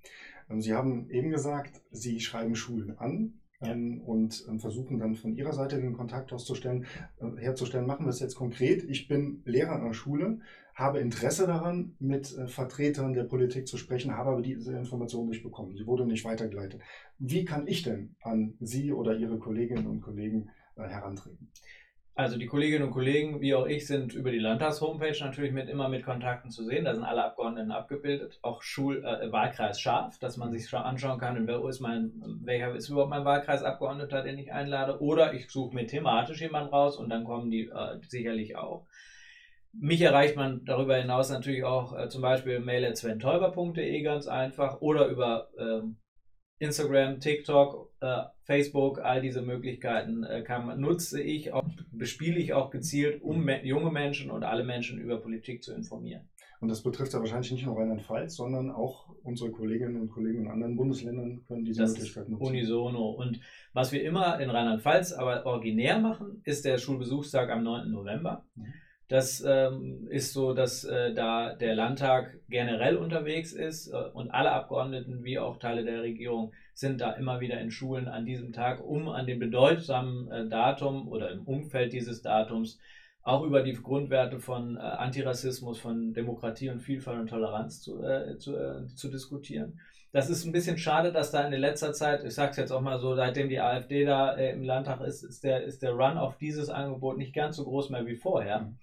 Ähm, 0.48 0.60
Sie 0.60 0.74
haben 0.74 1.08
eben 1.10 1.30
gesagt, 1.30 1.80
Sie 1.90 2.20
schreiben 2.20 2.56
Schulen 2.56 2.98
an. 2.98 3.34
Ja. 3.62 3.72
Ähm, 3.72 4.00
und 4.00 4.42
ähm, 4.48 4.58
versuchen 4.58 4.98
dann 4.98 5.14
von 5.14 5.36
Ihrer 5.36 5.52
Seite 5.52 5.78
den 5.78 5.92
Kontakt 5.92 6.32
auszustellen, 6.32 6.86
äh, 7.20 7.40
herzustellen. 7.40 7.86
Machen 7.86 8.06
wir 8.06 8.10
es 8.10 8.20
jetzt 8.20 8.34
konkret. 8.34 8.82
Ich 8.84 9.06
bin 9.06 9.42
Lehrer 9.44 9.72
an 9.72 9.84
der 9.84 9.92
Schule, 9.92 10.40
habe 10.80 10.98
Interesse 10.98 11.46
daran, 11.46 11.94
mit 11.98 12.36
äh, 12.36 12.48
Vertretern 12.48 13.12
der 13.12 13.24
Politik 13.24 13.68
zu 13.68 13.76
sprechen, 13.76 14.16
habe 14.16 14.30
aber 14.30 14.42
diese 14.42 14.76
Information 14.76 15.28
nicht 15.28 15.42
bekommen. 15.42 15.76
Sie 15.76 15.86
wurde 15.86 16.06
nicht 16.06 16.24
weitergeleitet. 16.24 16.80
Wie 17.18 17.44
kann 17.44 17.66
ich 17.66 17.82
denn 17.82 18.16
an 18.22 18.54
Sie 18.60 18.92
oder 18.92 19.16
Ihre 19.16 19.38
Kolleginnen 19.38 19.86
und 19.86 20.00
Kollegen 20.00 20.50
äh, 20.76 20.82
herantreten? 20.82 21.50
Also 22.14 22.36
die 22.36 22.46
Kolleginnen 22.46 22.84
und 22.84 22.90
Kollegen, 22.90 23.40
wie 23.40 23.54
auch 23.54 23.66
ich, 23.66 23.86
sind 23.86 24.12
über 24.12 24.30
die 24.30 24.38
Landtags-Homepage 24.38 25.16
natürlich 25.20 25.52
mit, 25.52 25.68
immer 25.70 25.88
mit 25.88 26.04
Kontakten 26.04 26.50
zu 26.50 26.64
sehen. 26.64 26.84
Da 26.84 26.94
sind 26.94 27.04
alle 27.04 27.24
Abgeordneten 27.24 27.70
abgebildet. 27.70 28.38
Auch 28.42 28.62
Schul 28.62 29.04
äh, 29.04 29.32
Wahlkreis 29.32 29.80
scharf, 29.80 30.18
dass 30.18 30.36
man 30.36 30.50
sich 30.50 30.74
anschauen 30.74 31.18
kann, 31.18 31.46
wer 31.46 31.64
ist 31.64 31.80
mein, 31.80 32.12
welcher 32.42 32.74
ist 32.74 32.90
überhaupt 32.90 33.10
mein 33.10 33.24
Wahlkreisabgeordneter, 33.24 34.22
den 34.22 34.38
ich 34.38 34.52
einlade. 34.52 35.00
Oder 35.00 35.32
ich 35.32 35.48
suche 35.48 35.74
mir 35.74 35.86
thematisch 35.86 36.42
jemanden 36.42 36.70
raus 36.70 36.98
und 36.98 37.08
dann 37.08 37.24
kommen 37.24 37.50
die 37.50 37.68
äh, 37.68 37.98
sicherlich 38.06 38.56
auch. 38.56 38.86
Mich 39.72 40.00
erreicht 40.00 40.36
man 40.36 40.64
darüber 40.64 40.96
hinaus 40.96 41.30
natürlich 41.30 41.64
auch 41.64 41.96
äh, 41.96 42.08
zum 42.08 42.22
Beispiel 42.22 42.58
mail.sventäuber.de 42.58 44.02
ganz 44.02 44.26
einfach 44.26 44.80
oder 44.80 45.06
über 45.06 45.48
ähm, 45.58 45.96
Instagram, 46.58 47.20
TikTok, 47.20 47.90
äh, 48.00 48.22
Facebook, 48.42 49.00
all 49.00 49.22
diese 49.22 49.42
Möglichkeiten 49.42 50.24
äh, 50.24 50.42
kann, 50.42 50.78
nutze 50.80 51.22
ich, 51.22 51.52
auch, 51.52 51.64
bespiele 51.90 52.38
ich 52.38 52.52
auch 52.52 52.70
gezielt, 52.70 53.22
um 53.22 53.44
me 53.44 53.64
junge 53.64 53.90
Menschen 53.90 54.30
und 54.30 54.44
alle 54.44 54.64
Menschen 54.64 55.00
über 55.00 55.20
Politik 55.20 55.62
zu 55.62 55.72
informieren. 55.72 56.28
Und 56.60 56.68
das 56.68 56.82
betrifft 56.82 57.14
ja 57.14 57.20
wahrscheinlich 57.20 57.52
nicht 57.52 57.64
nur 57.64 57.78
Rheinland-Pfalz, 57.78 58.36
sondern 58.36 58.70
auch 58.70 59.08
unsere 59.22 59.50
Kolleginnen 59.50 59.98
und 60.02 60.10
Kollegen 60.10 60.42
in 60.42 60.50
anderen 60.50 60.76
Bundesländern 60.76 61.42
können 61.46 61.64
diese 61.64 61.80
das 61.80 61.92
Möglichkeit 61.92 62.28
nutzen. 62.28 62.44
Unisono. 62.44 63.08
Und 63.12 63.40
was 63.72 63.92
wir 63.92 64.02
immer 64.02 64.38
in 64.40 64.50
Rheinland-Pfalz 64.50 65.12
aber 65.12 65.46
originär 65.46 65.98
machen, 65.98 66.42
ist 66.44 66.66
der 66.66 66.76
Schulbesuchstag 66.76 67.48
am 67.48 67.62
9. 67.62 67.90
November. 67.90 68.44
Mhm. 68.56 68.66
Das 69.10 69.44
ähm, 69.44 70.06
ist 70.08 70.32
so, 70.32 70.54
dass 70.54 70.84
äh, 70.84 71.12
da 71.12 71.52
der 71.54 71.74
Landtag 71.74 72.38
generell 72.48 72.96
unterwegs 72.96 73.52
ist 73.52 73.88
äh, 73.88 73.96
und 74.12 74.30
alle 74.30 74.52
Abgeordneten 74.52 75.24
wie 75.24 75.36
auch 75.40 75.58
Teile 75.58 75.82
der 75.84 76.02
Regierung 76.02 76.52
sind 76.74 77.00
da 77.00 77.10
immer 77.14 77.40
wieder 77.40 77.60
in 77.60 77.72
Schulen 77.72 78.06
an 78.06 78.24
diesem 78.24 78.52
Tag, 78.52 78.86
um 78.86 79.08
an 79.08 79.26
dem 79.26 79.40
bedeutsamen 79.40 80.30
äh, 80.30 80.48
Datum 80.48 81.08
oder 81.08 81.32
im 81.32 81.42
Umfeld 81.42 81.92
dieses 81.92 82.22
Datums 82.22 82.78
auch 83.22 83.42
über 83.42 83.62
die 83.62 83.72
Grundwerte 83.72 84.38
von 84.38 84.76
äh, 84.76 84.80
Antirassismus, 84.80 85.80
von 85.80 86.14
Demokratie 86.14 86.70
und 86.70 86.80
Vielfalt 86.80 87.18
und 87.18 87.30
Toleranz 87.30 87.82
zu, 87.82 88.04
äh, 88.04 88.38
zu, 88.38 88.56
äh, 88.56 88.86
zu 88.94 89.08
diskutieren. 89.08 89.80
Das 90.12 90.28
ist 90.28 90.44
ein 90.44 90.52
bisschen 90.52 90.76
schade, 90.76 91.12
dass 91.12 91.30
da 91.30 91.46
in 91.46 91.52
letzter 91.52 91.92
Zeit, 91.92 92.24
ich 92.24 92.34
sage 92.34 92.50
es 92.50 92.56
jetzt 92.56 92.72
auch 92.72 92.80
mal 92.80 92.98
so, 92.98 93.14
seitdem 93.14 93.48
die 93.48 93.60
AfD 93.60 94.04
da 94.04 94.34
äh, 94.34 94.52
im 94.52 94.64
Landtag 94.64 95.00
ist, 95.02 95.22
ist 95.22 95.44
der, 95.44 95.62
ist 95.62 95.82
der 95.82 95.92
Run 95.92 96.18
auf 96.18 96.36
dieses 96.36 96.68
Angebot 96.68 97.16
nicht 97.16 97.34
ganz 97.34 97.56
so 97.56 97.64
groß 97.64 97.90
mehr 97.90 98.06
wie 98.06 98.16
vorher. 98.16 98.60
Mhm. 98.60 98.78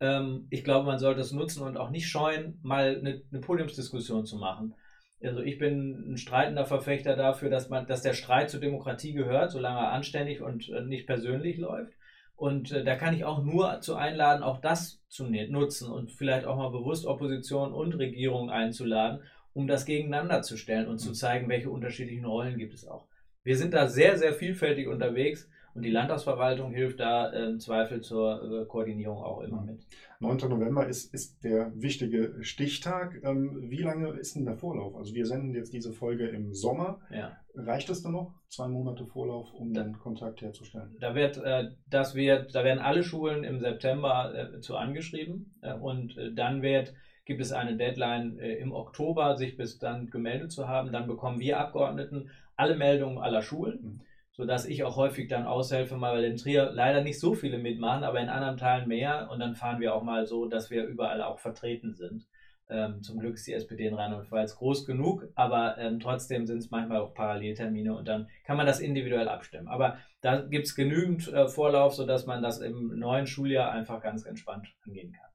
Ähm, 0.00 0.46
ich 0.50 0.62
glaube, 0.62 0.86
man 0.86 0.98
sollte 0.98 1.20
es 1.20 1.32
nutzen 1.32 1.62
und 1.62 1.76
auch 1.76 1.90
nicht 1.90 2.08
scheuen, 2.08 2.60
mal 2.62 2.96
eine, 2.96 3.22
eine 3.30 3.40
Podiumsdiskussion 3.40 4.24
zu 4.24 4.36
machen. 4.36 4.74
Also 5.20 5.40
ich 5.40 5.58
bin 5.58 6.12
ein 6.12 6.16
streitender 6.16 6.64
Verfechter 6.64 7.16
dafür, 7.16 7.50
dass 7.50 7.68
man, 7.68 7.88
dass 7.88 8.02
der 8.02 8.14
Streit 8.14 8.50
zur 8.50 8.60
Demokratie 8.60 9.12
gehört, 9.12 9.50
solange 9.50 9.80
er 9.80 9.92
anständig 9.92 10.42
und 10.42 10.68
äh, 10.68 10.82
nicht 10.82 11.06
persönlich 11.06 11.58
läuft. 11.58 11.92
Und 12.36 12.70
äh, 12.70 12.84
da 12.84 12.94
kann 12.94 13.14
ich 13.14 13.24
auch 13.24 13.42
nur 13.42 13.80
zu 13.80 13.96
einladen, 13.96 14.44
auch 14.44 14.60
das 14.60 15.02
zu 15.08 15.24
nutzen 15.24 15.90
und 15.90 16.12
vielleicht 16.12 16.46
auch 16.46 16.56
mal 16.56 16.70
bewusst 16.70 17.04
Opposition 17.04 17.72
und 17.72 17.94
Regierung 17.94 18.48
einzuladen, 18.48 19.24
um 19.58 19.66
das 19.66 19.86
gegeneinander 19.86 20.42
zu 20.42 20.56
stellen 20.56 20.86
und 20.86 20.98
zu 20.98 21.08
mhm. 21.08 21.14
zeigen, 21.14 21.48
welche 21.48 21.68
unterschiedlichen 21.68 22.24
Rollen 22.24 22.58
gibt 22.58 22.74
es 22.74 22.86
auch. 22.86 23.08
Wir 23.42 23.56
sind 23.56 23.74
da 23.74 23.88
sehr, 23.88 24.16
sehr 24.16 24.32
vielfältig 24.32 24.86
unterwegs 24.86 25.50
und 25.74 25.82
die 25.82 25.90
Landtagsverwaltung 25.90 26.70
hilft 26.70 27.00
da 27.00 27.28
im 27.30 27.58
Zweifel 27.58 28.00
zur 28.00 28.62
äh, 28.62 28.66
Koordinierung 28.66 29.18
auch 29.18 29.40
immer 29.40 29.62
mit. 29.62 29.80
9. 30.20 30.36
November 30.48 30.86
ist, 30.86 31.12
ist 31.12 31.42
der 31.42 31.72
wichtige 31.74 32.36
Stichtag. 32.42 33.20
Ähm, 33.24 33.68
wie 33.68 33.82
lange 33.82 34.10
ist 34.10 34.36
denn 34.36 34.44
der 34.44 34.54
Vorlauf? 34.54 34.94
Also 34.94 35.12
wir 35.12 35.26
senden 35.26 35.52
jetzt 35.52 35.72
diese 35.72 35.92
Folge 35.92 36.28
im 36.28 36.54
Sommer. 36.54 37.00
Ja. 37.10 37.36
Reicht 37.56 37.90
es 37.90 38.00
dann 38.00 38.12
noch? 38.12 38.34
Zwei 38.48 38.68
Monate 38.68 39.06
Vorlauf, 39.06 39.52
um 39.54 39.74
dann 39.74 39.98
Kontakt 39.98 40.40
herzustellen? 40.40 40.96
Da 41.00 41.16
wird, 41.16 41.36
äh, 41.38 41.70
das 41.90 42.14
wird, 42.14 42.54
da 42.54 42.62
werden 42.62 42.78
alle 42.78 43.02
Schulen 43.02 43.42
im 43.42 43.58
September 43.58 44.54
äh, 44.54 44.60
zu 44.60 44.76
angeschrieben 44.76 45.58
äh, 45.62 45.74
und 45.74 46.16
äh, 46.16 46.32
dann 46.32 46.62
wird 46.62 46.94
gibt 47.28 47.40
es 47.40 47.52
eine 47.52 47.76
Deadline 47.76 48.40
äh, 48.40 48.54
im 48.54 48.72
Oktober, 48.72 49.36
sich 49.36 49.56
bis 49.56 49.78
dann 49.78 50.10
gemeldet 50.10 50.50
zu 50.50 50.66
haben. 50.66 50.90
Dann 50.90 51.06
bekommen 51.06 51.38
wir 51.38 51.60
Abgeordneten 51.60 52.30
alle 52.56 52.76
Meldungen 52.76 53.18
aller 53.18 53.42
Schulen. 53.42 53.78
Mhm 53.80 54.00
sodass 54.38 54.66
ich 54.66 54.84
auch 54.84 54.94
häufig 54.94 55.26
dann 55.26 55.46
aushelfe, 55.46 55.96
mal 55.96 56.14
weil 56.14 56.22
in 56.22 56.36
Trier 56.36 56.70
leider 56.72 57.02
nicht 57.02 57.18
so 57.18 57.34
viele 57.34 57.58
mitmachen, 57.58 58.04
aber 58.04 58.20
in 58.20 58.28
anderen 58.28 58.56
Teilen 58.56 58.86
mehr. 58.86 59.28
Und 59.32 59.40
dann 59.40 59.56
fahren 59.56 59.80
wir 59.80 59.92
auch 59.92 60.04
mal 60.04 60.26
so, 60.26 60.46
dass 60.46 60.70
wir 60.70 60.84
überall 60.84 61.22
auch 61.22 61.40
vertreten 61.40 61.92
sind. 61.96 62.24
Ähm, 62.70 63.02
zum 63.02 63.18
Glück 63.18 63.34
ist 63.34 63.48
die 63.48 63.54
SPD 63.54 63.86
in 63.86 63.94
Rheinland-Pfalz 63.94 64.54
groß 64.54 64.86
genug, 64.86 65.26
aber 65.34 65.76
ähm, 65.78 65.98
trotzdem 65.98 66.46
sind 66.46 66.58
es 66.58 66.70
manchmal 66.70 67.00
auch 67.00 67.14
Paralleltermine 67.14 67.96
und 67.96 68.06
dann 68.06 68.28
kann 68.44 68.56
man 68.56 68.66
das 68.66 68.78
individuell 68.78 69.28
abstimmen. 69.28 69.66
Aber 69.66 69.98
da 70.20 70.40
gibt 70.42 70.66
es 70.66 70.76
genügend 70.76 71.32
äh, 71.32 71.48
Vorlauf, 71.48 71.94
sodass 71.94 72.26
man 72.26 72.40
das 72.40 72.60
im 72.60 72.96
neuen 72.96 73.26
Schuljahr 73.26 73.72
einfach 73.72 74.00
ganz 74.00 74.24
entspannt 74.24 74.68
angehen 74.86 75.12
kann. 75.12 75.27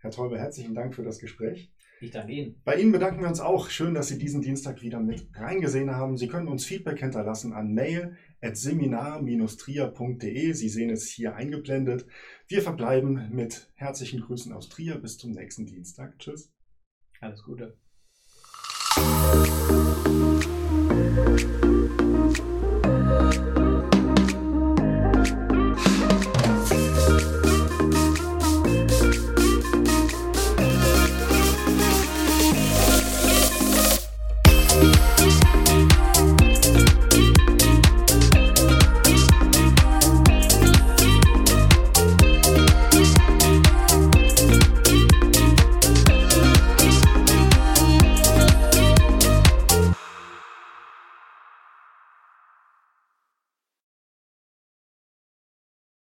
Herr 0.00 0.10
Tolbe, 0.10 0.38
herzlichen 0.38 0.74
Dank 0.74 0.94
für 0.94 1.04
das 1.04 1.18
Gespräch. 1.18 1.70
Ich 2.00 2.10
danke 2.10 2.32
Ihnen. 2.32 2.62
Bei 2.64 2.76
Ihnen 2.76 2.92
bedanken 2.92 3.20
wir 3.20 3.28
uns 3.28 3.40
auch. 3.40 3.68
Schön, 3.68 3.92
dass 3.92 4.08
Sie 4.08 4.16
diesen 4.16 4.40
Dienstag 4.40 4.80
wieder 4.80 4.98
mit 4.98 5.28
reingesehen 5.34 5.90
haben. 5.90 6.16
Sie 6.16 6.28
können 6.28 6.48
uns 6.48 6.64
Feedback 6.64 7.00
hinterlassen 7.00 7.52
an 7.52 7.74
mail.seminar-trier.de. 7.74 10.52
Sie 10.52 10.68
sehen 10.70 10.88
es 10.88 11.10
hier 11.10 11.34
eingeblendet. 11.34 12.06
Wir 12.48 12.62
verbleiben 12.62 13.28
mit 13.30 13.70
herzlichen 13.74 14.22
Grüßen 14.22 14.54
aus 14.54 14.70
Trier. 14.70 14.96
Bis 14.96 15.18
zum 15.18 15.32
nächsten 15.32 15.66
Dienstag. 15.66 16.18
Tschüss. 16.18 16.50
Alles 17.20 17.42
Gute. 17.42 17.76